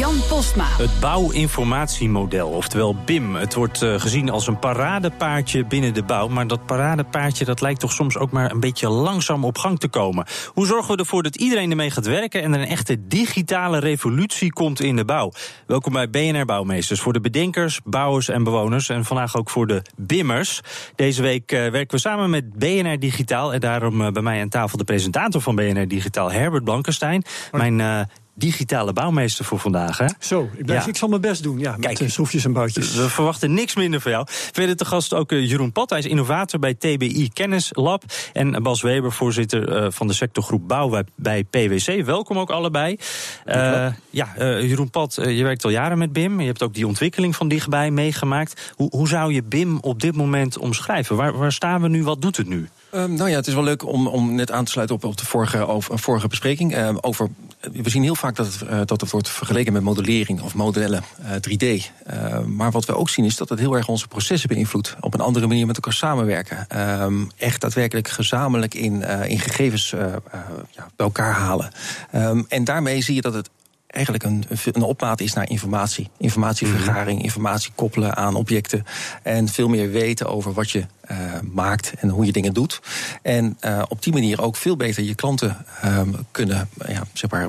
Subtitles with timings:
[0.00, 0.64] Jan Postma.
[0.66, 3.34] Het bouwinformatiemodel, oftewel BIM.
[3.34, 6.28] Het wordt uh, gezien als een paradepaardje binnen de bouw.
[6.28, 9.88] Maar dat paradepaardje dat lijkt toch soms ook maar een beetje langzaam op gang te
[9.88, 10.26] komen.
[10.46, 14.52] Hoe zorgen we ervoor dat iedereen ermee gaat werken en er een echte digitale revolutie
[14.52, 15.32] komt in de bouw?
[15.66, 17.00] Welkom bij BNR Bouwmeesters.
[17.00, 18.88] Voor de bedenkers, bouwers en bewoners.
[18.88, 20.60] En vandaag ook voor de BIMMers.
[20.94, 23.52] Deze week uh, werken we samen met BNR Digitaal.
[23.52, 27.22] En daarom uh, bij mij aan tafel de presentator van BNR Digitaal, Herbert Blankenstein.
[27.52, 28.08] Mijn
[28.40, 29.98] digitale bouwmeester voor vandaag.
[29.98, 30.06] Hè?
[30.18, 30.88] Zo, ik, blijf, ja.
[30.88, 31.58] ik zal mijn best doen.
[31.58, 32.94] Ja, Kijk, met schroefjes en boutjes.
[32.94, 34.26] We verwachten niks minder van jou.
[34.28, 35.90] Verder te gast ook uh, Jeroen Pat.
[35.90, 38.04] Hij is innovator bij TBI Kennislab.
[38.32, 42.04] En Bas Weber, voorzitter uh, van de sectorgroep Bouw bij PwC.
[42.04, 42.96] Welkom ook allebei.
[43.46, 46.40] Uh, ja, Jeroen Pat, je werkt al jaren met BIM.
[46.40, 48.72] Je hebt ook die ontwikkeling van dichtbij meegemaakt.
[48.74, 51.16] Hoe, hoe zou je BIM op dit moment omschrijven?
[51.16, 52.04] Waar, waar staan we nu?
[52.04, 52.68] Wat doet het nu?
[52.94, 55.16] Um, nou ja, het is wel leuk om, om net aan te sluiten op, op
[55.16, 56.76] de vorige, over, vorige bespreking.
[56.76, 57.28] Uh, over,
[57.60, 61.02] we zien heel vaak dat het, uh, dat het wordt vergeleken met modellering of modellen,
[61.22, 61.90] uh, 3D.
[62.46, 64.96] maar wat we ook zien is dat het heel erg onze processen beïnvloedt.
[65.00, 66.66] Op een andere manier met elkaar samenwerken.
[67.02, 71.70] Um, echt daadwerkelijk gezamenlijk in, in gegevens ja, bij elkaar halen.
[72.14, 73.50] Um, en daarmee zie je dat het
[73.86, 76.10] eigenlijk een, een opmaat is naar informatie.
[76.18, 78.84] Informatievergaring, informatie koppelen aan objecten.
[79.22, 80.86] En veel meer weten over wat je
[81.52, 82.80] maakt en hoe je dingen doet.
[83.22, 87.48] En uh, op die manier ook veel beter je klanten um, kunnen, ja, zeg maar,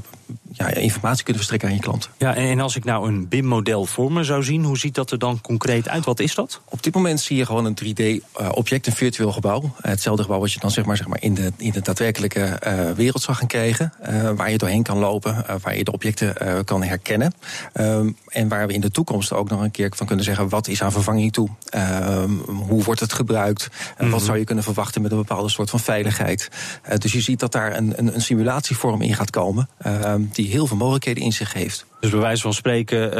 [0.52, 2.12] ja, informatie kunnen verstrekken aan je klanten.
[2.18, 5.20] Ja, en als ik nou een BIM-model voor me zou zien, hoe ziet dat er
[5.20, 6.06] dan concreet uit?
[6.06, 6.62] Wat is dat?
[6.66, 9.76] Op dit moment zie je gewoon een 3D-object, een virtueel gebouw.
[9.82, 12.60] Hetzelfde gebouw wat je dan zeg maar, zeg maar in, de, in de daadwerkelijke
[12.96, 13.94] wereld zou gaan krijgen.
[14.36, 17.34] waar je doorheen kan lopen, waar je de objecten kan herkennen.
[17.74, 20.68] Um, en waar we in de toekomst ook nog een keer van kunnen zeggen: wat
[20.68, 21.50] is aan vervanging toe?
[21.76, 23.51] Um, hoe wordt het gebruikt?
[23.98, 26.50] En wat zou je kunnen verwachten met een bepaalde soort van veiligheid?
[26.90, 30.48] Uh, dus je ziet dat daar een, een, een simulatievorm in gaat komen, uh, die
[30.48, 31.86] heel veel mogelijkheden in zich heeft.
[32.02, 33.14] Dus bij wijze van spreken, uh,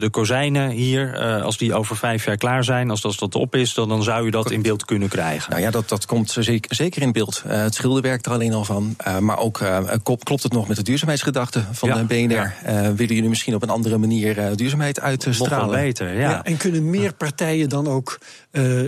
[0.00, 3.54] de kozijnen hier, uh, als die over vijf jaar klaar zijn, als dat, dat op
[3.54, 5.50] is, dan, dan zou je dat in beeld kunnen krijgen.
[5.50, 7.42] Nou ja, dat, dat komt zeker, zeker in beeld.
[7.46, 8.96] Uh, het schilderwerk er alleen al van.
[9.20, 9.60] maar ook
[10.02, 12.54] klopt het nog met de duurzaamheidsgedachte van ja, de BNR?
[12.64, 12.94] Ja.
[12.94, 15.58] willen jullie misschien op een andere manier duurzaamheid uitstralen?
[15.58, 16.30] Nog wel beter, ja.
[16.30, 16.44] ja.
[16.44, 18.18] En kunnen meer partijen dan ook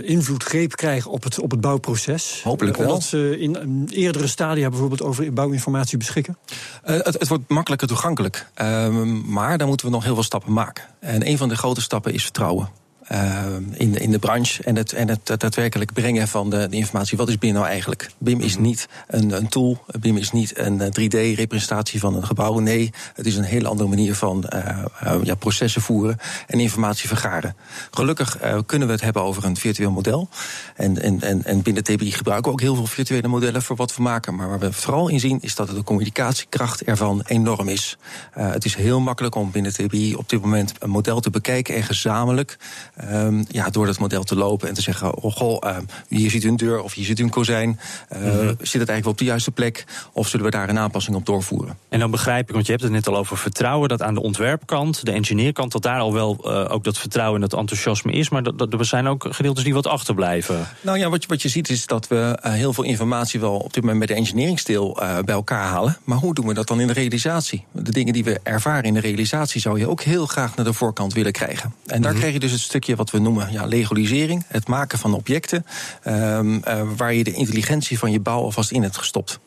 [0.01, 2.41] invloed, greep krijgen op het, op het bouwproces?
[2.43, 2.87] Hopelijk wel.
[2.87, 6.37] Omdat ze in eerdere stadia bijvoorbeeld over bouwinformatie beschikken?
[6.83, 8.47] Het, het, wordt makkelijker toegankelijk.
[8.53, 10.83] Ehm, maar daar moeten we nog heel veel stappen maken.
[10.99, 12.69] En een van de grote stappen is vertrouwen.
[13.11, 16.75] Uh, in, de, in de branche en het, en het daadwerkelijk brengen van de, de
[16.75, 17.17] informatie.
[17.17, 18.11] Wat is BIM nou eigenlijk?
[18.17, 22.59] BIM is niet een, een tool, BIM is niet een 3D-representatie van een gebouw.
[22.59, 26.17] Nee, het is een hele andere manier van uh, uh, ja, processen voeren
[26.47, 27.55] en informatie vergaren.
[27.91, 30.29] Gelukkig kunnen we het hebben over een virtueel model.
[30.75, 33.95] En, en, en, en binnen TBI gebruiken we ook heel veel virtuele modellen voor wat
[33.95, 34.35] we maken.
[34.35, 37.97] Maar waar we vooral in zien is dat de communicatiekracht ervan enorm is.
[38.31, 41.83] het is heel makkelijk om binnen TBI op dit moment een model te bekijken en
[41.83, 42.57] gezamenlijk
[43.03, 45.77] um, ja, door dat model te lopen en te zeggen: oh goh, uh,
[46.07, 47.79] hier ziet u een deur of hier ziet u een kozijn.
[48.13, 48.47] Uh, mm -hmm.
[48.47, 49.85] Zit het eigenlijk wel op de juiste plek?
[50.13, 51.77] Of zullen we daar een aanpassing op doorvoeren?
[51.89, 54.21] En dan begrijp ik, want je hebt het net al over vertrouwen, dat aan de
[54.21, 58.29] ontwerpkant, de engineerkant, dat daar al wel uh, ook dat vertrouwen en dat enthousiasme is.
[58.29, 60.67] Maar dat, dat, er zijn ook gedeeltes die wat achterblijven.
[60.81, 63.73] Nou ja, wat je, wat je ziet is dat we heel veel informatie wel op
[63.73, 65.97] dit moment met de engineeringsteel bij elkaar halen.
[66.03, 67.65] Maar hoe doen we dat dan in de realisatie?
[67.71, 70.73] De dingen die we ervaren in de realisatie zou je ook heel graag naar de
[70.73, 71.73] voorkant willen krijgen.
[71.85, 72.17] En daar mm -hmm.
[72.17, 74.43] krijg je dus het stukje wat we noemen ja, legalisering.
[74.47, 75.65] Het maken van objecten
[76.07, 79.39] um, uh, waar je de intelligentie van je bouw alvast in hebt gestopt.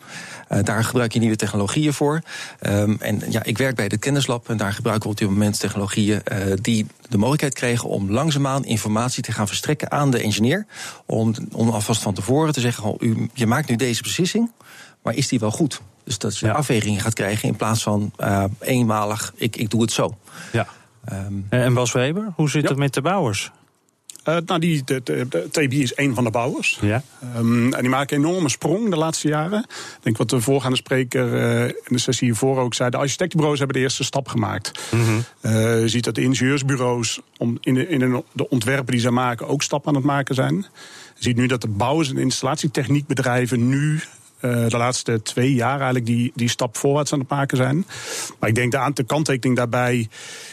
[0.48, 2.22] Uh, daar gebruik je nieuwe technologieën voor.
[2.60, 5.60] Um, en ja, ik werk bij de kennislab en daar gebruiken we op dit moment
[5.60, 10.66] technologieën uh, die de mogelijkheid kregen om langzaamaan informatie te gaan verstrekken aan de engineer.
[11.06, 14.50] Om, om alvast van tevoren te zeggen: oh, u, je maakt nu deze beslissing,
[15.02, 15.80] maar is die wel goed?
[16.04, 16.52] Dus dat je ja.
[16.52, 18.12] afwegingen gaat krijgen in plaats van
[18.60, 20.16] eenmalig, ik, ik doe het zo.
[20.52, 20.66] Ja.
[21.12, 22.68] Um, en Bas Weber, hoe zit ja.
[22.68, 23.50] het met de bouwers?
[24.28, 26.78] Uh, nou, die, de, de, de, TB is een van de bouwers.
[26.80, 27.02] Ja.
[27.36, 29.58] Um, en die maken een enorme sprong de laatste jaren.
[29.68, 32.90] Ik denk wat de voorgaande spreker uh, in de sessie hiervoor ook zei.
[32.90, 34.80] De architectenbureaus hebben de eerste stap gemaakt.
[34.90, 35.24] Mm -hmm.
[35.42, 39.48] uh, je ziet dat de ingenieursbureaus om in, de, in de ontwerpen die ze maken
[39.48, 40.54] ook stappen aan het maken zijn.
[41.14, 44.00] Je ziet nu dat de bouwers- en installatietechniekbedrijven nu
[44.42, 47.86] uh, de laatste twee jaar eigenlijk die, die stap voorwaarts aan het maken zijn.
[48.38, 50.08] Maar ik denk de, de kanttekening daarbij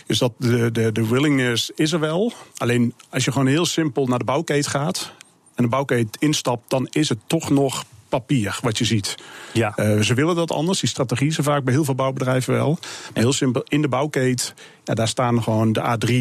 [0.05, 2.33] is dat de, de, de willingness is er wel.
[2.57, 5.11] Alleen als je gewoon heel simpel naar de bouwkeet gaat
[5.55, 9.15] en de bouwkeet instapt, dan is het toch nog papier wat je ziet.
[9.53, 9.73] Ja.
[9.75, 10.79] Uh, ze willen dat anders.
[10.79, 12.77] Die strategie is er vaak bij heel veel bouwbedrijven wel.
[13.13, 14.53] Maar heel simpel, in de bouwkeet,
[14.83, 16.11] ja, daar staan gewoon de A3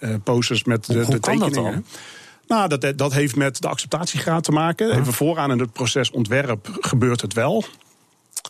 [0.00, 1.52] uh, posters met de, hoe, hoe de tekeningen.
[1.52, 1.84] Kan dat dan?
[2.46, 4.90] Nou, dat, dat heeft met de acceptatiegraad te maken.
[4.98, 7.64] Even vooraan in het proces ontwerp gebeurt het wel.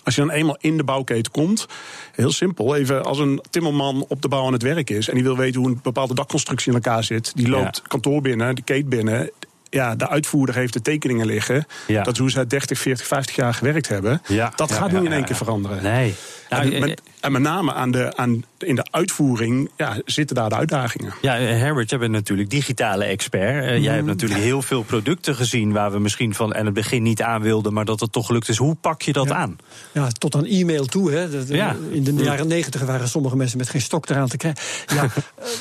[0.04, 1.66] Als je dan eenmaal in de bouwketen komt,
[2.12, 5.22] heel simpel, even als een timmerman op de bouw aan het werk is en die
[5.22, 7.88] wil weten hoe een bepaalde dakconstructie in elkaar zit, die loopt Ja.
[7.88, 9.30] kantoor binnen, de keet binnen.
[9.70, 11.66] Ja, de uitvoerder heeft de tekeningen liggen.
[11.86, 12.02] Ja.
[12.02, 14.22] Dat is hoe ze 30, 40, 50 jaar gewerkt hebben.
[14.28, 14.52] Ja.
[14.56, 15.82] Dat gaat niet in één keer veranderen.
[15.82, 16.14] Nee.
[16.50, 20.48] Nou, en, met, en met name aan de, aan, in de uitvoering ja, zitten daar
[20.48, 21.12] de uitdagingen.
[21.22, 23.64] Ja, eh, Herbert, jij bent natuurlijk digitale expert.
[23.64, 27.02] Uh, jij hebt natuurlijk heel veel producten gezien waar we misschien van aan het begin
[27.02, 28.56] niet aan wilden, maar dat het toch gelukt is.
[28.56, 29.34] Hoe pak je dat Ja.
[29.34, 29.56] aan?
[29.92, 31.10] Ja, tot aan e-mail toe.
[31.12, 31.30] Hè.
[31.30, 31.76] Dat- Ja.
[31.90, 34.62] In de jaren negentig waren sommige mensen met geen stok eraan te krijgen.
[34.94, 35.10] Ja, eh,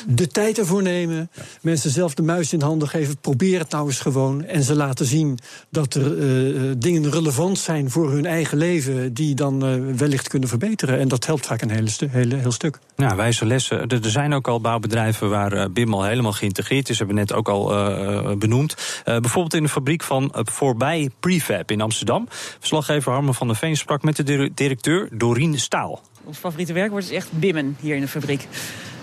[0.08, 1.30] de tijd ervoor nemen,
[1.62, 3.18] mensen zelf de muis in handen geven.
[3.18, 4.44] Probeer het nou eens gewoon.
[4.44, 5.40] En ze laten zien
[5.70, 9.14] dat er eh, eh, dingen relevant zijn voor hun eigen leven...
[9.14, 11.00] die dan eh, wellicht kunnen verbeteren.
[11.00, 12.80] En dat helpt vaak een hele hele, heel stuk.
[12.96, 13.88] Nou, wijze lessen.
[13.88, 16.98] Er zijn ook al bouwbedrijven waar eh, BIM al helemaal geïntegreerd is.
[16.98, 18.76] Hebben we net ook al eh, eh, benoemd.
[19.04, 22.28] Eh, bijvoorbeeld in de fabriek van Voorbij Prefab in Amsterdam.
[22.60, 26.02] Verslaggever Harmen van der Veen sprak met de dir- directeur Dorien Staal.
[26.24, 28.48] Ons favoriete werkwoord is echt bimmen hier in de fabriek.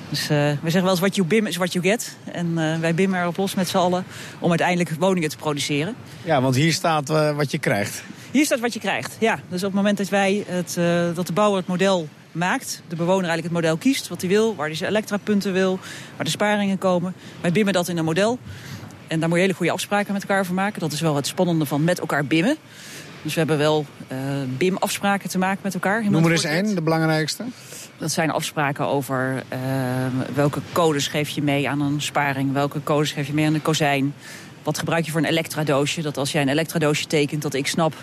[0.08, 2.16] Dus eh we zeggen wel eens what you bim is what you get.
[2.32, 4.04] En eh, wij bimmen erop los met z'n allen
[4.38, 5.94] om uiteindelijk woningen te produceren.
[6.24, 8.02] Ja, want hier staat wat je krijgt.
[8.30, 9.16] Hier staat wat je krijgt.
[9.20, 12.82] Ja, dus op het moment dat, wij het, eh, dat de bouwer het model maakt,
[12.88, 15.78] de bewoner eigenlijk het model kiest, wat hij wil, waar hij zijn elektrapunten wil,
[16.16, 17.14] waar de sparingen komen.
[17.40, 18.38] Wij bimmen dat in een model.
[19.06, 20.80] En daar moet je hele goede afspraken met elkaar over maken.
[20.80, 22.56] Dat is wel het spannende van met elkaar bimmen.
[23.22, 24.18] Dus we hebben wel eh
[24.58, 26.10] BIM-afspraken te maken met elkaar.
[26.10, 27.44] Noem er eens één, de belangrijkste.
[27.98, 29.60] Dat zijn afspraken over eh,
[30.34, 33.62] welke codes geef je mee aan een sparing, welke codes geef je mee aan een
[33.62, 34.14] kozijn.
[34.62, 36.02] Wat gebruik je voor een elektradoosje?
[36.02, 37.94] Dat als jij een elektradoosje tekent, dat ik snap,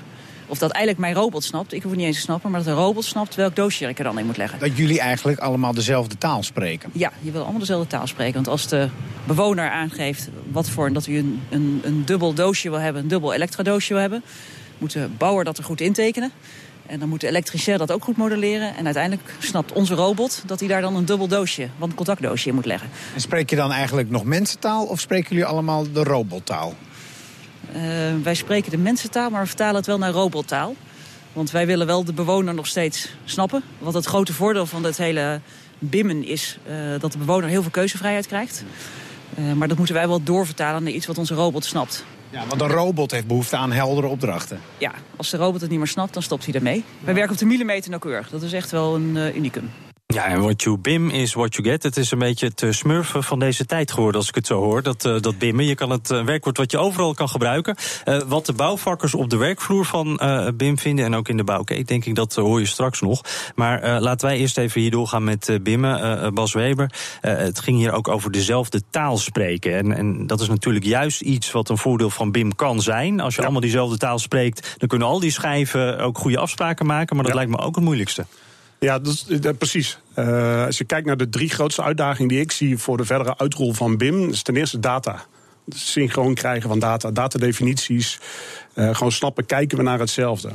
[0.49, 2.69] of dat eigenlijk mijn robot snapt, ik hoef het niet eens te snappen, maar dat
[2.69, 4.59] een robot snapt welk doosje ik er dan in moet leggen.
[4.59, 6.89] Dat jullie eigenlijk allemaal dezelfde taal spreken.
[6.93, 8.33] Ja, je wil allemaal dezelfde taal spreken.
[8.33, 8.89] Want als de
[9.23, 13.33] bewoner aangeeft wat voor dat u een, een, een dubbel doosje wil hebben, een dubbel
[13.33, 14.23] elektradoosje wil hebben,
[14.77, 16.31] moet de bouwer dat er goed intekenen.
[16.85, 18.75] En dan moet de elektricien dat ook goed modelleren.
[18.75, 22.49] En uiteindelijk snapt onze robot dat hij daar dan een dubbel doosje, want een contactdoosje
[22.49, 22.89] in moet leggen.
[23.13, 26.73] En spreek je dan eigenlijk nog mensentaal of spreken jullie allemaal de robottaal?
[27.73, 27.81] Eh,
[28.23, 30.75] wij spreken de mensentaal, maar we vertalen het wel naar robottaal.
[31.33, 33.63] Want wij willen wel de bewoner nog steeds snappen.
[33.77, 35.41] Want het grote voordeel van het hele
[35.79, 38.63] bimmen is eh, dat de bewoner heel veel keuzevrijheid krijgt.
[39.35, 42.05] Eh, maar dat moeten wij wel doorvertalen naar iets wat onze robot snapt.
[42.29, 44.59] Ja, want een robot heeft behoefte aan heldere opdrachten.
[44.77, 46.83] Ja, als de robot het niet meer snapt, dan stopt hij ermee.
[46.99, 48.29] Wij werken op de millimeter nauwkeurig.
[48.29, 49.69] Dat is echt wel een unicum.
[50.13, 51.83] Ja, en what you bim is what you get.
[51.83, 54.81] Het is een beetje het smurfen van deze tijd geworden, als ik het zo hoor.
[54.83, 55.65] Dat, eh, dat bimmen.
[55.65, 57.75] Je kan het eh, werkwoord wat je overal kan gebruiken.
[58.05, 60.19] Eh, wat de bouwvakkers op de werkvloer van
[60.55, 63.21] BIM vinden en ook in de bouwkeet, denk ik, dat hoor je straks nog.
[63.55, 66.33] Maar laten wij eerst even hier doorgaan met bimmen.
[66.33, 66.91] Bas Weber,
[67.21, 69.73] het ging hier ook over dezelfde taal spreken.
[69.77, 73.19] En, en dat is natuurlijk juist iets wat een voordeel van BIM kan zijn.
[73.19, 77.15] Als je allemaal diezelfde taal spreekt, dan kunnen al die schijven ook goede afspraken maken.
[77.15, 77.39] Maar dat Ja.
[77.39, 78.25] lijkt me ook het moeilijkste.
[78.79, 79.99] Ja, dat dat- precies.
[80.13, 83.37] Eh, als je kijkt naar de drie grootste uitdagingen die ik zie voor de verdere
[83.37, 85.25] uitrol van BIM, is ten eerste data.
[85.67, 88.19] Synchroon krijgen van data, datadefinities.
[88.73, 90.49] eh gewoon snappen, kijken we naar hetzelfde.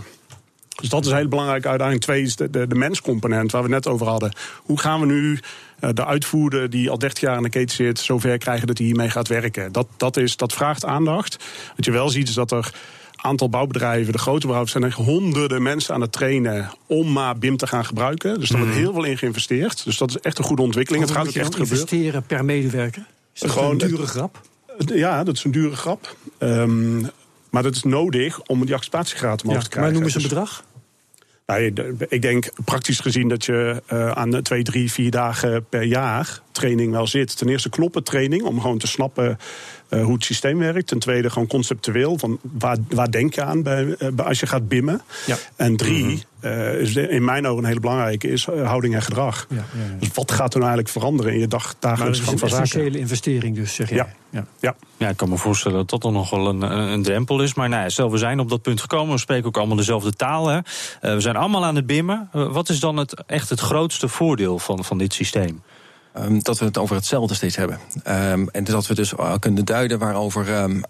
[0.80, 2.00] Dus dat is een hele belangrijke uitdaging.
[2.00, 4.32] Twee is de, de, menscomponent waar we net over hadden.
[4.62, 5.38] Hoe gaan we nu
[5.80, 8.86] eh, de uitvoerder die al 30 jaar in de keten zit, zover krijgen dat hij
[8.86, 9.72] hiermee gaat werken?
[9.72, 11.44] Dat, dat, is, dat vraagt aandacht.
[11.76, 12.74] Wat je wel ziet is dat er
[13.24, 17.56] aantal bouwbedrijven, de grote bedrijven, zijn er honderden mensen aan het trainen om maar BIM
[17.56, 18.40] te gaan gebruiken.
[18.40, 19.84] Dus daar wordt heel veel in geïnvesteerd.
[19.84, 21.04] Dus dat is echt een goede ontwikkeling.
[21.04, 21.70] Het gaat ook echt gebeuren.
[21.70, 23.06] investeren per medewerker?
[23.34, 24.40] Is dat Gewoon- een dure grap?
[24.78, 26.16] Ja, dat is een dure grap.
[26.38, 27.00] Ehm,
[27.50, 29.92] maar dat is nodig om die acceptatiegraad omhoog te krijgen.
[29.92, 30.64] maar noem eens een Dus- bedrag.
[31.46, 31.72] Nou,
[32.08, 36.40] ik denk praktisch gezien dat je eh, aan de twee, drie, vier dagen per jaar
[36.54, 37.36] training wel zit.
[37.36, 39.38] Ten eerste knoppentraining, om gewoon te snappen
[39.94, 40.86] uh, hoe het systeem werkt.
[40.86, 44.68] Ten tweede gewoon conceptueel, van waar, waar denk je aan bij, uh, als je gaat
[44.68, 45.02] bimmen.
[45.26, 45.36] Ja.
[45.56, 46.50] En drie, mm -hmm.
[46.50, 49.46] uh, is in mijn ogen een hele belangrijke, is houding en gedrag.
[49.48, 49.98] Ja, ja, ja.
[49.98, 52.56] Dus wat gaat er nou eigenlijk veranderen in je dag, dagelijks gang van zaken?
[52.56, 53.94] een essentiële investering dus, zeg je.
[53.94, 54.08] Ja.
[54.30, 54.46] Ja.
[54.60, 54.74] Ja.
[54.96, 57.54] ja, ik kan me voorstellen dat dat dan nog wel een, een drempel is.
[57.54, 59.14] Maar nou ja, stel, we zijn op dat punt gekomen.
[59.14, 60.46] We spreken ook allemaal dezelfde taal.
[60.46, 60.60] Hè.
[61.00, 62.28] we zijn allemaal aan het bimmen.
[62.32, 65.62] wat is dan het, echt het grootste voordeel van, van dit systeem?
[66.18, 67.78] Um, dat we het over hetzelfde steeds hebben.
[68.08, 70.82] Um, en dat we dus kunnen duiden waarover, um,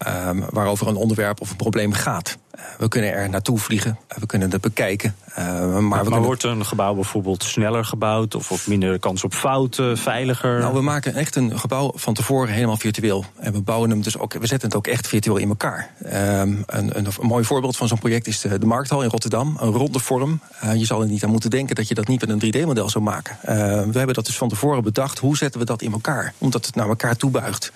[0.50, 2.36] waarover een onderwerp of een probleem gaat.
[2.54, 5.14] Uh, we kunnen er naartoe vliegen, uh, we kunnen het bekijken.
[5.30, 6.22] Uh, maar maar, kunnen...
[6.22, 10.58] wordt een gebouw bijvoorbeeld sneller gebouwd of, of minder kans op fouten, veiliger?
[10.58, 13.24] Nou, we maken echt een gebouw van tevoren helemaal virtueel.
[13.38, 15.90] En we bouwen hem dus ook, we zetten het ook echt virtueel in elkaar.
[15.98, 19.56] Een, een, een, mooi voorbeeld van zo'n project is de, de Markthal in Rotterdam.
[19.60, 20.40] Een ronde vorm.
[20.64, 22.90] Uh, je zal er niet aan moeten denken dat je dat niet met een 3D-model
[22.90, 23.36] zou maken.
[23.42, 25.18] Uh, we hebben dat dus van tevoren bedacht.
[25.18, 26.34] Hoe zetten we dat in elkaar?
[26.38, 27.72] Omdat het naar elkaar toebuigt.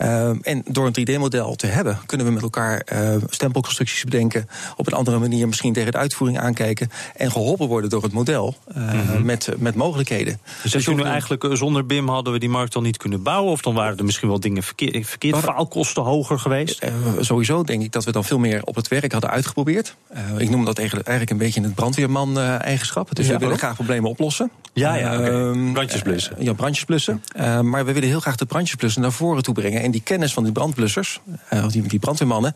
[0.00, 2.86] Uh, en door een 3D-model te hebben, kunnen we met elkaar
[3.28, 4.19] stempelconstructies bedenken.
[4.76, 6.90] Op een andere manier misschien tegen de uitvoering aankijken.
[7.16, 9.24] En geholpen worden door het model mm -hmm.
[9.24, 10.40] met, met mogelijkheden.
[10.62, 13.52] Dus, dus je nu eigenlijk zonder BIM hadden we die markt dan niet kunnen bouwen?
[13.52, 15.06] Of dan waren er misschien wel dingen verkeerd?
[15.06, 16.86] verkeerd faalkosten hoger geweest?
[17.20, 19.94] sowieso denk ik dat we dan veel meer op het werk hadden uitgeprobeerd.
[20.36, 23.14] ik noem dat eigenlijk een beetje het brandweerman-eigenschap.
[23.14, 24.50] Dus ja, we willen graag problemen oplossen.
[24.72, 25.72] Ja, ja, okay.
[25.72, 26.36] brandjes blussen.
[26.38, 27.22] Ja, brandjes blussen.
[27.62, 29.82] Maar we willen heel graag de brandjes blussen naar voren toe brengen.
[29.82, 31.20] En die kennis van die brandblussers,
[31.68, 32.54] die, die brandweermannen,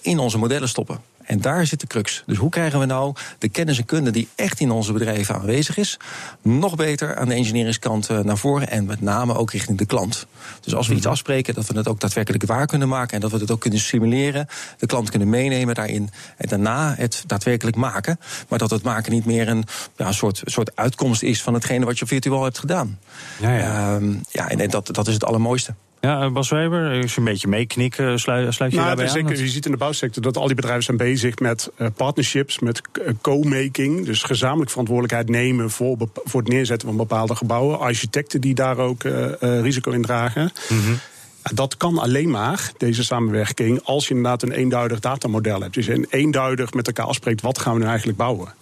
[0.00, 0.83] in onze modellen stoppen.
[1.24, 2.22] En daar zit de crux.
[2.26, 5.76] Dus hoe krijgen we nou de kennis en kunde die echt in onze bedrijven aanwezig
[5.76, 5.98] is,
[6.42, 10.26] nog beter aan de engineeringskant naar voren en met name ook richting de klant.
[10.60, 13.30] Dus als we iets afspreken, dat we het ook daadwerkelijk waar kunnen maken en dat
[13.30, 14.46] we het ook kunnen simuleren,
[14.78, 18.20] de klant kunnen meenemen daarin en daarna het daadwerkelijk maken.
[18.48, 19.64] Maar dat het maken niet meer een
[19.96, 22.98] ja, soort, soort uitkomst is van hetgene wat je virtueel hebt gedaan.
[23.40, 23.94] Ja, ja.
[23.94, 25.74] Um, ja en dat, dat is het allermooiste.
[26.04, 29.42] Ja, Bas Weber, als je een beetje meeknikken, sluit, sluit je nou, daarbij zeker, aan?
[29.42, 32.80] Je ziet in de bouwsector dat al die bedrijven zijn bezig met partnerships, met
[33.20, 34.04] co-making.
[34.04, 37.78] Dus gezamenlijk verantwoordelijkheid nemen voor, voor het neerzetten van bepaalde gebouwen.
[37.78, 40.52] Architecten die daar ook uh, risico in dragen.
[40.68, 40.94] Mhm.
[41.54, 45.74] Dat kan alleen maar, deze samenwerking, als je inderdaad een eenduidig datamodel hebt.
[45.74, 48.54] Dus je eenduidig met elkaar afspreekt, wat gaan we nu eigenlijk bouwen?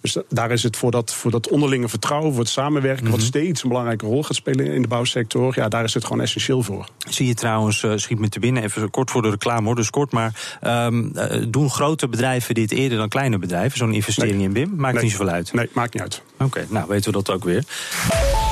[0.00, 3.18] Dus daar is het voor dat, voor dat onderlinge vertrouwen, voor het samenwerken, mm -hmm.
[3.18, 5.52] wat steeds een belangrijke rol gaat spelen in de bouwsector.
[5.56, 6.88] Ja, daar is het gewoon essentieel voor.
[7.08, 9.90] Zie je trouwens, uh, schiet me te binnen, even kort voor de reclame hoor, dus
[9.90, 14.46] kort, maar um, uh, doen grote bedrijven dit eerder dan kleine bedrijven, zo'n investering nee.
[14.46, 14.72] in BIM?
[14.76, 15.02] Maakt nee.
[15.02, 15.52] niet zoveel uit.
[15.52, 16.22] Nee, maakt niet uit.
[16.34, 17.64] Oké, okay, nou weten we dat ook weer.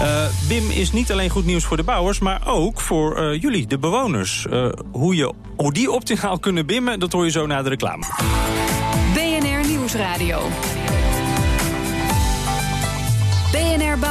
[0.01, 3.79] Uh, BIM is niet alleen goed nieuws voor de bouwers, maar ook voor jullie, de
[3.79, 4.47] bewoners.
[4.93, 8.05] hoe, je, hoe die optimaal kunnen bimmen, dat hoor je zo na de reclame.
[9.15, 10.39] BNR Nieuwsradio.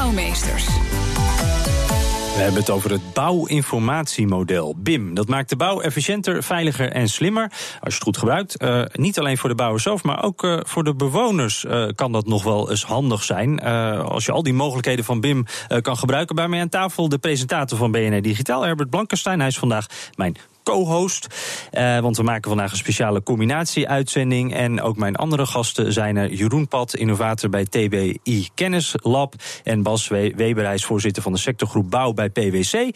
[0.06, 0.66] Bouwmeesters.
[0.66, 5.14] We hebben het over het bouwinformatiemodel, BIM.
[5.14, 7.44] Dat maakt de bouw efficiënter, veiliger en slimmer.
[7.52, 8.62] Als je het goed gebruikt.
[8.62, 12.12] Uh, niet alleen voor de bouwers zelf, maar ook uh, voor de bewoners uh, kan
[12.12, 13.60] dat nog wel eens handig zijn.
[14.04, 15.46] als je al die mogelijkheden van BIM
[15.82, 16.36] kan gebruiken.
[16.36, 19.40] Bij mij aan tafel de presentator van BNR Digitaal, Herbert Blankenstein.
[19.40, 19.86] Hij is vandaag
[20.16, 20.36] mijn
[20.66, 21.28] co-host.
[21.72, 24.54] Uh, want we maken vandaag een speciale combinatie-uitzending.
[24.54, 29.34] En ook mijn andere gasten zijn er Jeroen Pat, innovator bij TBI Kennislab.
[29.64, 32.74] En Bas Weber, voorzitter van de sectorgroep Bouw bij PwC.
[32.74, 32.90] Uh,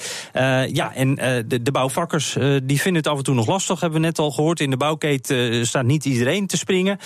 [0.67, 4.01] ja, en uh, de, de, bouwvakkers die vinden het af en toe nog lastig, hebben
[4.01, 4.59] we net al gehoord.
[4.59, 6.99] In de bouwketen staat niet iedereen te springen.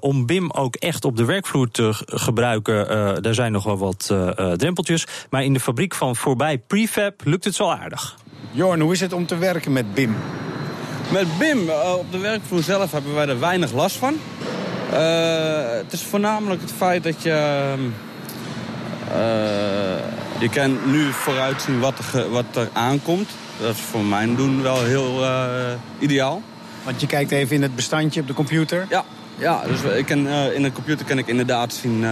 [0.00, 4.14] om BIM ook echt op de werkvloer te gebruiken, daar zijn nog wel wat
[4.56, 5.06] drempeltjes.
[5.30, 8.16] Maar in de fabriek van voorbij Prefab lukt het zo aardig.
[8.50, 10.16] Jorn, hoe is het om te werken met BIM?
[11.12, 14.14] Met BIM uh, op de werkvloer zelf hebben wij er weinig last van.
[14.92, 14.98] Uh,
[15.82, 17.74] het is voornamelijk het feit dat je...
[19.08, 19.16] Uh,
[20.38, 23.28] je kan nu vooruitzien wat er, wat er aankomt.
[23.60, 25.24] Dat is voor mijn doen wel heel
[25.98, 26.42] ideaal.
[26.84, 28.86] Want je kijkt even in het bestandje op de computer?
[28.88, 29.04] Ja,
[29.38, 32.06] ja dus ik kan, in de computer kan ik inderdaad zien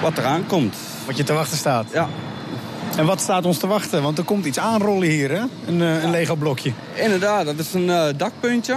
[0.00, 0.76] wat er aankomt.
[1.06, 1.86] Wat je te wachten staat?
[1.92, 2.08] Ja.
[2.96, 4.02] En wat staat ons te wachten?
[4.02, 5.42] Want er komt iets aanrollen hier, hè?
[5.66, 6.72] Een, uh, een Lego blokje.
[6.94, 8.72] Inderdaad, dat is een uh, dakpuntje.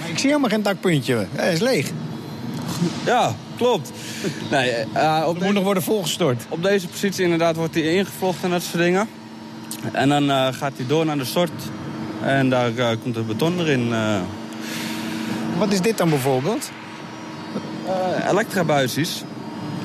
[0.00, 1.26] Maar ik zie helemaal geen dakpuntje.
[1.32, 1.90] Hij is leeg.
[3.04, 3.92] Ja, klopt.
[4.50, 6.46] Nee, uh, op moet nog worden volgestort.
[6.48, 9.08] Op deze positie inderdaad wordt hij ingevlochten en dat soort dingen.
[9.92, 11.50] En dan gaat hij door naar de sort.
[12.22, 13.94] En daar komt het beton erin.
[15.58, 16.70] Wat is dit dan bijvoorbeeld?
[18.30, 19.22] elektrabuisjes.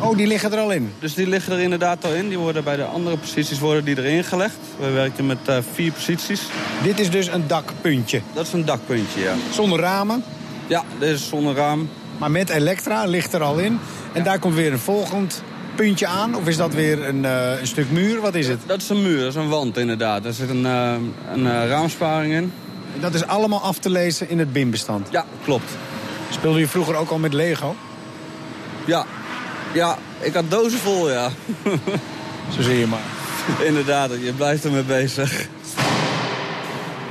[0.03, 0.93] Oh, die liggen er al in?
[0.99, 2.29] Dus die liggen er inderdaad al in.
[2.29, 4.57] Die worden bij de andere posities worden die erin gelegd.
[4.79, 6.41] We werken met uh, vier posities.
[6.83, 8.21] Dit is dus een dakpuntje?
[8.33, 9.33] Dat is een dakpuntje, ja.
[9.51, 10.23] Zonder ramen?
[10.67, 11.89] Ja, dit is zonder raam.
[12.17, 13.79] Maar met elektra ligt er al in.
[14.11, 14.23] En ja.
[14.23, 15.43] daar komt weer een volgend
[15.75, 16.35] puntje aan?
[16.35, 18.21] Of is dat weer een, eh, een stuk muur?
[18.21, 18.59] Wat is het?
[18.65, 20.23] Dat is een muur, dat is een wand inderdaad.
[20.23, 20.93] Daar zit een, uh,
[21.33, 22.51] een uh, raamsparing in.
[22.99, 25.07] Dat is allemaal af te lezen in het BIM-bestand?
[25.11, 25.71] Ja, klopt.
[26.29, 27.75] Speelde je vroeger ook al met Lego?
[28.85, 29.05] Ja,
[29.73, 31.31] ja ik had dozen vol, ja.
[32.55, 33.05] Zo zie je maar.
[33.65, 35.47] Inderdaad, je blijft ermee bezig.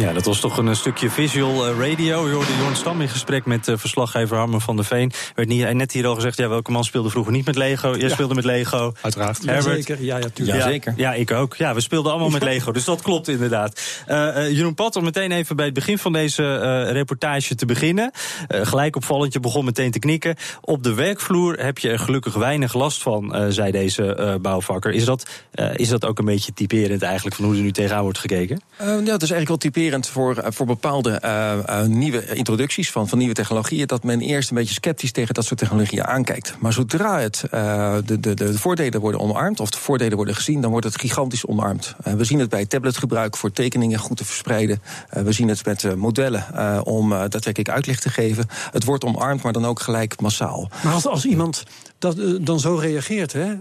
[0.02, 2.28] Ja, dat was toch een stukje visual eh, radio.
[2.28, 5.12] Je hoorde Jorn Stam in gesprek met uh, verslaggever Harmen van der Veen.
[5.34, 7.90] Werd niet, net hier al gezegd, ja, welke man speelde vroeger niet met Lego?
[7.90, 8.08] Jij ja.
[8.08, 8.92] speelde met Lego.
[9.00, 9.38] Uiteraard.
[9.42, 10.02] Ja, zeker.
[10.02, 10.58] Ja, ja, tuurlijk.
[10.58, 10.94] Ja, zeker.
[10.96, 11.54] Ja, ik ook.
[11.56, 13.80] Ja, we speelden allemaal met Lego, dus dat klopt inderdaad.
[14.08, 18.10] Uh, Jeroen Pat, om meteen even bij het begin van deze reportage te beginnen.
[18.48, 20.36] gelijk opvallend, je begon meteen te knikken.
[20.60, 24.92] Op de werkvloer heb je er gelukkig weinig last van, zei deze bouwvakker.
[24.92, 25.26] Is dat,
[25.74, 28.60] is dat ook een beetje typerend eigenlijk van hoe er nu tegenaan wordt gekeken?
[28.78, 33.18] ja, dat is eigenlijk wel typerend voor, voor bepaalde uh, uh, nieuwe introducties van, van
[33.18, 33.86] nieuwe technologieën.
[33.86, 36.54] Dat men eerst een beetje sceptisch tegen dat soort technologieën aankijkt.
[36.58, 40.70] Maar zodra het, de, de, de voordelen worden omarmd, of de voordelen worden gezien, dan
[40.70, 41.94] wordt het gigantisch omarmd.
[42.16, 44.82] we zien het bij tabletgebruik voor tekeningen goed te verspreiden.
[45.08, 46.46] we zien het met modellen
[46.86, 48.46] om daadwerkelijk uitleg te geven.
[48.70, 50.70] Het wordt omarmd, maar dan ook gelijk massaal.
[50.84, 51.62] Maar als, als iemand
[51.98, 53.54] dat dan zo reageert, hè,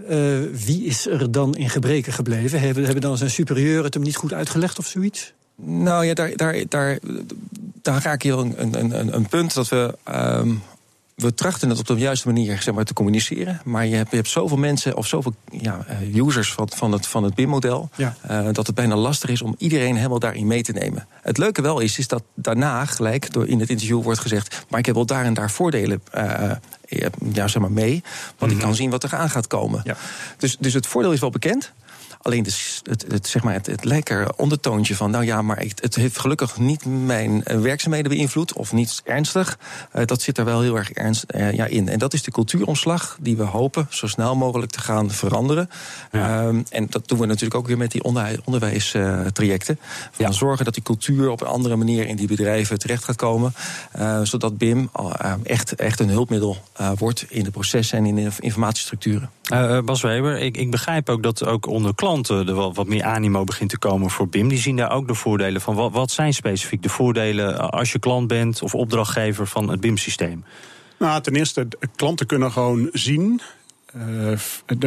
[0.50, 2.60] wie is er dan in gebreken gebleven?
[2.60, 5.32] Hebben, hebben dan zijn superieuren het hem niet goed uitgelegd of zoiets?
[5.64, 6.98] Nou ja, daar, daar, daar,
[7.82, 9.94] daar raak je een, een, een, een punt dat we.
[10.14, 10.62] Um,
[11.22, 13.60] we trachten het op de juiste manier zeg maar, te communiceren.
[13.64, 17.24] Maar je hebt, je hebt zoveel mensen of zoveel ja, users van, van het, van
[17.24, 17.90] het BIM-model.
[17.96, 18.16] Ja.
[18.30, 21.06] Uh, dat het bijna lastig is om iedereen helemaal daarin mee te nemen.
[21.22, 24.64] Het leuke wel is, is dat daarna gelijk door in het interview wordt gezegd.
[24.68, 26.02] Maar ik heb wel daar en daar voordelen.
[26.14, 26.50] Uh,
[27.32, 27.90] ja, zeg maar mee.
[27.90, 28.04] Want
[28.38, 28.50] mm -hmm.
[28.50, 29.80] ik kan zien wat er aan gaat komen.
[29.84, 29.96] Ja.
[30.36, 31.72] Dus, dus het voordeel is wel bekend.
[32.22, 35.82] Alleen het, het, het, zeg maar het, het lekker ondertoontje van, nou ja, maar het,
[35.82, 39.58] het heeft gelukkig niet mijn werkzaamheden beïnvloed of niet ernstig.
[39.94, 41.88] Uh, dat zit er wel heel erg ernst uh, ja, in.
[41.88, 45.70] En dat is de cultuuromslag die we hopen zo snel mogelijk te gaan veranderen.
[46.12, 46.44] Ja.
[46.44, 49.78] Um, en dat doen we natuurlijk ook weer met die onder, onderwijstrajecten.
[50.10, 50.32] Van ja.
[50.32, 53.54] zorgen dat die cultuur op een andere manier in die bedrijven terecht gaat komen.
[53.98, 54.90] Uh, zodat BIM
[55.42, 56.56] echt, echt een hulpmiddel
[56.98, 59.30] wordt in de processen en in de informatiestructuren.
[59.84, 63.44] Bas Weber, ik, ik begrijp ook dat ook onder klanten er wel wat meer animo
[63.44, 64.48] begint te komen voor BIM.
[64.48, 65.74] Die zien daar ook de voordelen van.
[65.74, 70.44] Wat, wat zijn specifiek de voordelen als je klant bent of opdrachtgever van het BIM-systeem?
[70.98, 73.40] Nou, ten eerste, klanten kunnen gewoon zien
[73.96, 74.38] uh,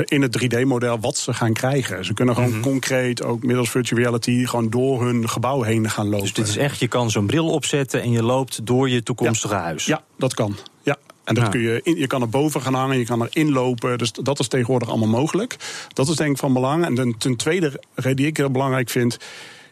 [0.05, 2.05] in het 3D-model wat ze gaan krijgen.
[2.05, 2.63] Ze kunnen gewoon mm -hmm.
[2.63, 6.21] concreet, ook middels virtual reality, gewoon door hun gebouw heen gaan lopen.
[6.21, 9.53] Dus dit is echt, je kan zo'n bril opzetten en je loopt door je toekomstige
[9.53, 9.61] ja.
[9.61, 9.85] huis.
[9.85, 10.57] Ja, dat kan.
[10.83, 10.97] Ja.
[11.25, 11.49] En dat ja.
[11.49, 13.97] kun je, in, je kan er boven gaan hangen, je kan er inlopen.
[13.97, 15.55] Dus dat is tegenwoordig allemaal mogelijk.
[15.93, 16.85] Dat is denk ik van belang.
[16.85, 19.17] En ten, ten tweede reden die ik heel belangrijk vind,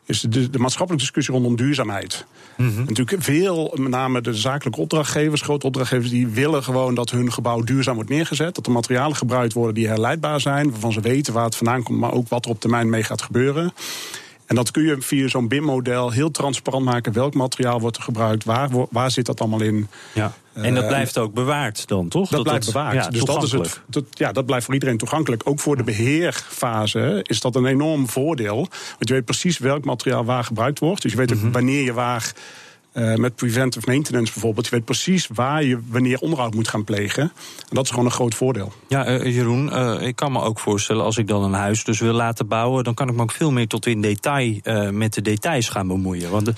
[0.05, 2.25] is de, de maatschappelijke discussie rondom duurzaamheid.
[2.57, 2.85] Mm -hmm.
[2.85, 7.61] Natuurlijk veel, met name de zakelijke opdrachtgevers, grote opdrachtgevers, die willen gewoon dat hun gebouw
[7.61, 8.55] duurzaam wordt neergezet.
[8.55, 11.99] Dat er materialen gebruikt worden die herleidbaar zijn, waarvan ze weten waar het vandaan komt,
[11.99, 13.73] maar ook wat er op termijn mee gaat gebeuren.
[14.45, 17.13] En dat kun je via zo'n BIM-model heel transparant maken.
[17.13, 18.43] Welk materiaal wordt er gebruikt?
[18.43, 19.87] Waar, waar zit dat allemaal in?
[20.13, 20.33] Ja.
[20.53, 22.29] En dat blijft ook bewaard dan, toch?
[22.29, 22.95] Dat, dat blijft dat, bewaard.
[22.95, 25.41] Ja, dus dat, is het, dat, ja, dat blijft voor iedereen toegankelijk.
[25.45, 28.55] Ook voor de beheerfase is dat een enorm voordeel.
[28.55, 31.01] Want je weet precies welk materiaal waar gebruikt wordt.
[31.01, 31.51] Dus je weet ook mm -hmm.
[31.51, 32.33] wanneer je waar
[32.93, 34.65] uh, met preventive maintenance bijvoorbeeld.
[34.65, 37.23] Je weet precies waar je wanneer onderhoud moet gaan plegen.
[37.23, 38.73] En dat is gewoon een groot voordeel.
[38.87, 41.99] Ja, uh, Jeroen, uh, ik kan me ook voorstellen als ik dan een huis dus
[41.99, 44.59] wil laten bouwen, dan kan ik me ook veel meer tot in detail
[44.91, 46.29] met de details gaan bemoeien.
[46.29, 46.51] Want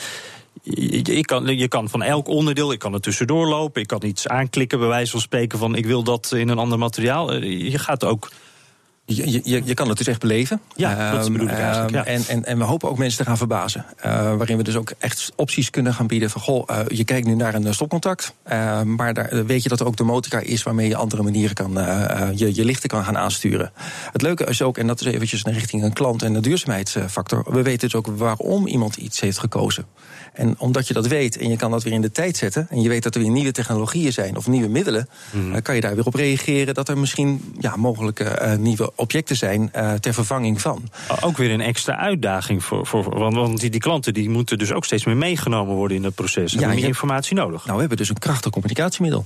[0.64, 4.04] je, je, kan, je kan van elk onderdeel, ik kan er tussendoor lopen, ik kan
[4.04, 7.34] iets aanklikken, bij wijze van spreken van ik wil dat in een ander materiaal.
[7.44, 8.32] Je gaat ook
[9.06, 10.62] je, je, je, kan het dus echt beleven.
[10.76, 11.92] Ja, dat bedoel ik eigenlijk.
[11.92, 12.06] Ja.
[12.06, 13.86] En, en, en we hopen ook mensen te gaan verbazen.
[13.98, 14.04] Uh,
[14.36, 16.30] waarin we dus ook echt opties kunnen gaan bieden.
[16.30, 18.34] Van goh, uh, je kijkt nu naar een stopcontact.
[18.52, 21.56] Uh, maar daar weet je dat er ook de motorkar is waarmee je andere manieren
[21.56, 21.72] kan,
[22.36, 23.72] je, je lichten kan gaan aansturen.
[24.12, 27.46] Het leuke is ook, en dat is eventjes naar richting een klant en de duurzaamheidsfactor.
[27.50, 29.86] We weten dus ook waarom iemand iets heeft gekozen.
[30.34, 32.68] En omdat je dat weet en je kan dat weer in de tijd zetten.
[32.70, 35.10] En je weet dat er weer nieuwe technologieën zijn of nieuwe middelen.
[35.32, 35.62] Mm.
[35.62, 39.94] kan je daar weer op reageren dat er misschien ja, mogelijke nieuwe objecten zijn uh,
[39.94, 40.90] ter vervanging van.
[41.22, 42.86] Ook weer een extra uitdaging voor.
[42.86, 46.04] voor want, want die, die, klanten die moeten dus ook steeds meer meegenomen worden in
[46.04, 46.52] het proces.
[46.52, 47.64] Hebben ja, meer informatie nodig.
[47.64, 49.26] Nou, we hebben dus een krachtig communicatiemiddel.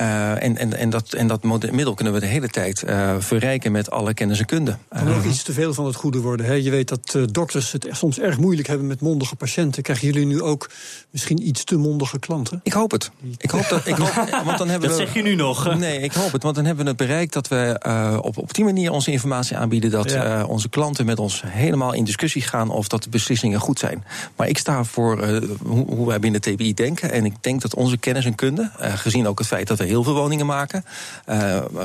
[0.00, 3.72] Uh, en, en, en, dat, en dat middel kunnen we de hele tijd uh, verrijken
[3.72, 4.76] met alle kennis en kunde.
[4.88, 6.46] Kan ook iets te veel van het goede worden.
[6.46, 6.52] Hè?
[6.52, 9.82] Je weet dat uh, dokters het soms erg moeilijk hebben met mondige patiënten.
[9.82, 10.70] Krijgen jullie nu ook
[11.10, 12.60] misschien iets te mondige klanten?
[12.62, 13.10] Ik hoop het.
[13.36, 13.86] Ik hoop dat.
[13.86, 15.78] Ik hoop, want dan hebben dat we, zeg je nu nog.
[15.78, 16.42] Nee, ik hoop het.
[16.42, 17.78] Want dan hebben we het bereikt dat we
[18.22, 19.90] op, op die manier onze informatie aanbieden.
[19.90, 20.44] Dat ja.
[20.44, 24.04] onze klanten met ons helemaal in discussie gaan of dat de beslissingen goed zijn.
[24.36, 27.10] Maar ik sta voor hoe, hoe, wij binnen TBI denken.
[27.10, 30.02] En ik denk dat onze kennis en kunde, gezien ook het feit dat wij heel
[30.02, 30.84] veel woningen maken.
[31.28, 31.36] Uh,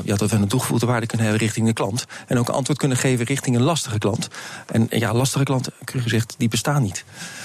[0.04, 2.04] je had even een toegevoegde waarde kunnen hebben richting de klant.
[2.26, 4.28] En ook een antwoord kunnen geven richting een lastige klant.
[4.66, 7.04] En ja, lastige klanten, kun gezegd, die bestaan niet.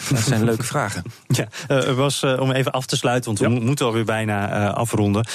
[0.10, 1.04] Dat zijn leuke vragen.
[1.28, 5.28] Ja, uh, was uh, om even af te sluiten, want we moeten alweer bijna afronden.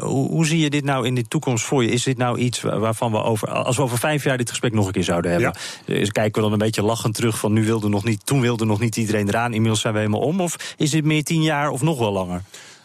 [0.00, 1.90] Hoe, hoe, zie je dit nou in de toekomst voor je?
[1.90, 4.86] Is dit nou iets waarvan we over, als we over vijf jaar dit gesprek nog
[4.86, 5.54] een keer zouden hebben,
[5.86, 5.94] ja.
[5.94, 8.64] dus kijken we dan een beetje lachend terug van nu wilde nog niet, toen wilde
[8.64, 10.40] nog niet iedereen eraan, inmiddels zijn we helemaal om?
[10.40, 12.42] Of is dit meer tien jaar of nog wel langer?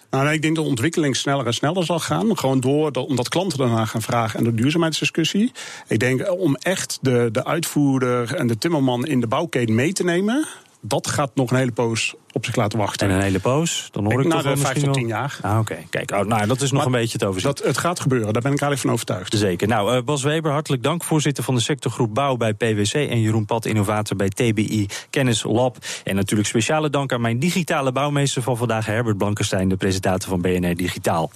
[0.09, 2.37] Nou, ik denk dat de ontwikkeling sneller en sneller zal gaan.
[2.37, 5.51] Gewoon door, omdat klanten daarna gaan vragen en de duurzaamheidsdiscussie.
[5.87, 10.03] Ik denk om echt de, de uitvoerder en de timmerman in de bouwketen mee te
[10.03, 10.47] nemen
[10.81, 13.09] dat gaat nog een hele poos op zich laten wachten.
[13.09, 13.89] En een hele poos?
[13.91, 15.37] Dan hoor ik, ik toch wel vijf tot tien jaar.
[15.41, 15.77] Ah, oké.
[15.89, 17.57] Kijk, oh, nou, dat is nog een beetje het overzicht.
[17.57, 19.37] Dat, het gaat gebeuren, daar ben ik eigenlijk van overtuigd.
[19.37, 19.67] Zeker.
[19.67, 21.03] Nou, uh, Bas Weber, hartelijk dank.
[21.03, 22.93] Voorzitter van de sectorgroep Bouw bij PwC...
[22.93, 25.77] en Jeroen Pat, innovator bij TBI Kennis Lab.
[26.03, 28.85] En natuurlijk speciale dank aan mijn digitale bouwmeester van vandaag...
[28.85, 31.31] Herbert Blankenstein, de presentator van BNR Digitaal.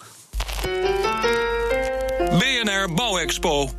[2.40, 3.70] BNR Bouwexpo.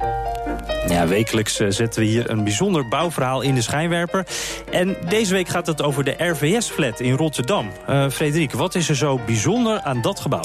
[0.89, 4.27] Ja, wekelijks eh, zetten we hier een bijzonder bouwverhaal in de schijnwerper.
[4.71, 7.71] En deze week gaat het over de RVS-flat in Rotterdam.
[7.89, 10.43] Uh, Frederik, wat is er zo bijzonder aan dat gebouw?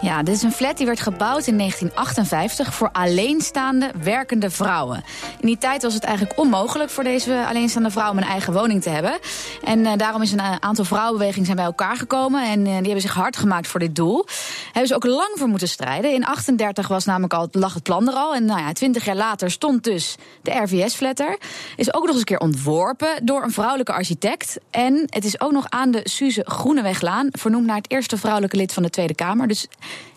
[0.00, 5.04] Ja, dit is een flat die werd gebouwd in 1958 voor alleenstaande werkende vrouwen.
[5.40, 8.90] In die tijd was het eigenlijk onmogelijk voor deze alleenstaande vrouwen een eigen woning te
[8.90, 9.18] hebben.
[9.64, 13.36] En uh, daarom is een aantal vrouwenbewegingen bij elkaar gekomen en die hebben zich hard
[13.36, 14.26] gemaakt voor dit doel.
[14.64, 16.12] Hebben ze ook lang voor moeten strijden.
[16.12, 19.16] In 38 was namelijk al, lag het plan er al en nou ja, 20 jaar
[19.16, 21.38] later stond dus de RVS-flatter.
[21.76, 24.58] Is ook nog eens een keer ontworpen door een vrouwelijke architect.
[24.70, 28.72] En het is ook nog aan de Suze Groeneweglaan, vernoemd naar het eerste vrouwelijke lid
[28.72, 29.48] van de Tweede Kamer.
[29.48, 29.66] Dus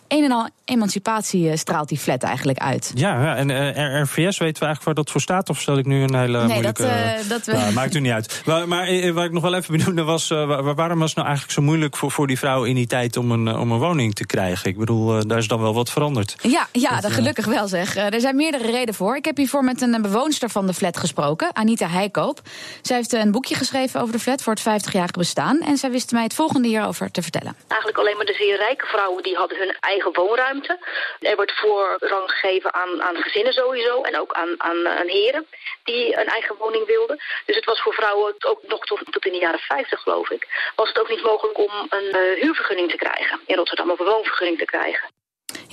[0.08, 2.91] een en al emancipatie eh, straalt die flat eigenlijk uit.
[2.96, 5.50] Ja, ja en uh, RVS weten we eigenlijk waar dat voor staat?
[5.50, 6.84] Of stel ik nu een hele nee, moeilijke...
[6.84, 6.91] Dat,
[7.24, 8.41] uh, dat nou, maakt u niet uit.
[8.46, 10.28] Maar, maar waar ik nog wel even benoemde was...
[10.76, 13.18] waarom was het nou eigenlijk zo moeilijk voor, voor die vrouw in die tijd...
[13.18, 14.70] om een, om een woning te krijgen?
[14.70, 16.36] Ik bedoel, daar is dan wel wat veranderd.
[16.41, 17.96] Ja, ja dat, gelukkig wel zeg.
[17.96, 19.15] er zijn meerdere redenen voor.
[19.15, 22.41] Ik heb hiervoor met een bewoonster van de flat gesproken, Anita Heikoop.
[22.82, 25.60] Zij heeft een boekje geschreven over de flat voor het 50-jarige bestaan.
[25.62, 27.56] En zij wist mij het volgende hierover te vertellen.
[27.68, 29.24] Eigenlijk alleen maar de zeer rijke vrouwen...
[29.24, 30.80] die hadden hun eigen woonruimte
[31.20, 35.48] er wordt voorrang gegeven aan, aan gezinnen sowieso en ook aan, aan, aan heren
[35.84, 37.20] die een eigen woning wilden.
[37.46, 40.88] Dus het was voor vrouwen ook nog tot, in de jaren 50 geloof ik, was
[40.88, 44.58] het ook niet mogelijk om een uh, huurvergunning te krijgen in Rotterdam of een woonvergunning
[44.58, 45.14] te krijgen.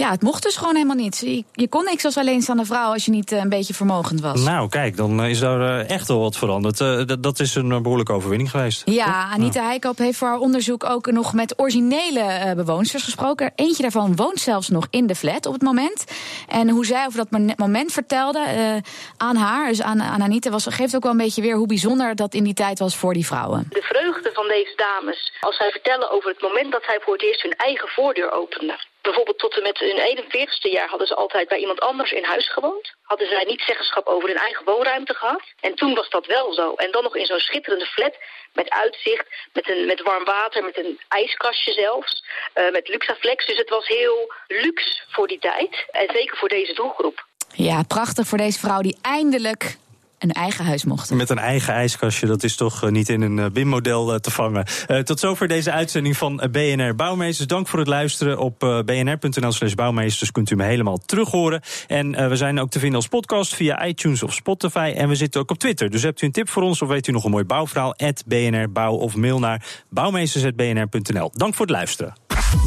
[0.02, 1.44] Ja, het mocht dus gewoon helemaal niet.
[1.52, 4.44] Je, kon niks als alleenstaande vrouw als je niet eh, een beetje vermogend was.
[4.44, 6.80] Nou, kijk, dan is daar eh, echt wel wat veranderd.
[6.80, 8.82] Uh, dat is een behoorlijke overwinning geweest.
[8.84, 9.66] Ja, Anita ja.
[9.66, 13.52] Heikoop heeft voor haar onderzoek ook nog met originele bewoonsters gesproken.
[13.54, 16.04] Eentje daarvan woont zelfs nog in de flat op het moment.
[16.48, 18.82] En hoe zij over dat moment vertelde
[19.16, 22.16] aan haar, dus aan, aan Anita, was, geeft ook wel een beetje weer hoe bijzonder
[22.16, 23.66] dat in die tijd was voor die vrouwen.
[23.68, 27.22] De vreugde van deze dames, als zij vertellen over het moment dat zij voor het
[27.22, 31.48] eerst hun eigen voordeur openden bijvoorbeeld tot en met hun 41ste jaar hadden ze altijd
[31.48, 32.94] bij iemand anders in huis gewoond.
[33.02, 35.42] Hadden zij niet zeggenschap over hun eigen woonruimte gehad.
[35.60, 36.74] En toen was dat wel zo.
[36.74, 38.16] En dan nog in zo'n schitterende flat
[38.52, 43.46] met uitzicht, met, een, met warm water, met een ijskastje zelfs, uh, met Luxaflex.
[43.46, 45.84] Dus het was heel luxe voor die tijd.
[45.90, 47.26] En zeker voor deze doelgroep.
[47.54, 49.76] Ja, prachtig voor deze vrouw die eindelijk
[50.22, 51.16] een eigen huis mochten.
[51.16, 54.30] Met een eigen ijskastje, dat is toch eh, niet in een eh, BIM-model eh, te
[54.30, 54.64] vangen.
[55.04, 57.48] tot zover deze uitzending van BNR Bouwmeesters.
[57.48, 58.38] Dank voor het luisteren.
[58.38, 61.60] Op bnr.nl slash bouwmeesters kunt u me helemaal terug horen.
[61.86, 64.92] En we zijn ook te vinden als podcast via iTunes of Spotify.
[64.96, 65.90] En we zitten ook op Twitter.
[65.90, 67.94] Dus hebt u een tip voor ons of weet u nog een mooi bouwverhaal?
[68.26, 71.30] BNR Bouw of mail naar bouwmeesters.bnr.nl.
[71.32, 72.14] Dank voor het luisteren.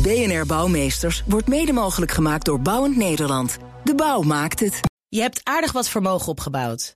[0.02, 3.58] BNR Bouwmeesters wordt mede mogelijk gemaakt door Bouwend Nederland.
[3.84, 4.80] De bouw maakt het.
[5.10, 6.96] Je hebt aardig wat vermogen opgebouwd.